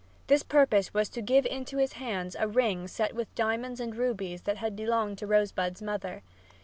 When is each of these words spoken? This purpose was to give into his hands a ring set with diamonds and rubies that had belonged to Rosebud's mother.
This 0.25 0.41
purpose 0.41 0.95
was 0.95 1.09
to 1.09 1.21
give 1.21 1.45
into 1.45 1.77
his 1.77 1.93
hands 1.93 2.35
a 2.39 2.47
ring 2.47 2.87
set 2.87 3.13
with 3.13 3.35
diamonds 3.35 3.79
and 3.79 3.95
rubies 3.95 4.41
that 4.49 4.57
had 4.57 4.75
belonged 4.75 5.19
to 5.19 5.27
Rosebud's 5.27 5.79
mother. 5.83 6.23